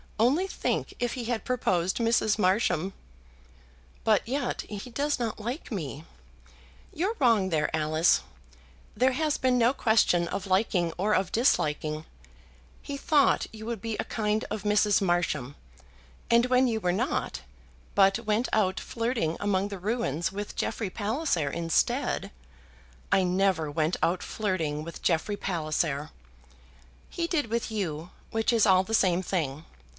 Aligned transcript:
Only 0.19 0.45
think 0.47 0.93
if 0.99 1.13
he 1.13 1.25
had 1.25 1.45
proposed 1.45 1.97
Mrs. 1.97 2.37
Marsham!" 2.37 2.93
"But 4.03 4.27
yet 4.27 4.61
he 4.61 4.89
does 4.91 5.19
not 5.19 5.39
like 5.39 5.71
me." 5.71 6.05
"You're 6.93 7.15
wrong 7.19 7.49
there, 7.49 7.75
Alice. 7.75 8.21
There 8.95 9.13
has 9.13 9.37
been 9.37 9.57
no 9.57 9.73
question 9.73 10.27
of 10.27 10.45
liking 10.45 10.91
or 10.97 11.13
of 11.13 11.31
disliking. 11.31 12.05
He 12.83 12.97
thought 12.97 13.47
you 13.51 13.65
would 13.65 13.81
be 13.81 13.95
a 13.97 14.03
kind 14.03 14.43
of 14.49 14.61
Mrs. 14.63 15.01
Marsham, 15.01 15.55
and 16.29 16.47
when 16.47 16.67
you 16.67 16.79
were 16.79 16.91
not, 16.91 17.41
but 17.95 18.19
went 18.25 18.47
out 18.53 18.79
flirting 18.79 19.37
among 19.39 19.67
the 19.69 19.79
ruins 19.79 20.31
with 20.31 20.55
Jeffrey 20.55 20.89
Palliser, 20.91 21.49
instead" 21.49 22.31
"I 23.11 23.23
never 23.23 23.69
went 23.71 23.97
out 24.03 24.21
flirting 24.23 24.83
with 24.83 25.03
Jeffrey 25.03 25.37
Palliser." 25.37 26.09
"He 27.09 27.25
did 27.25 27.47
with 27.47 27.71
you, 27.71 28.11
which 28.31 28.51
is 28.53 28.65
all 28.67 28.83
the 28.83 28.95
same 28.95 29.23
thing. 29.23 29.65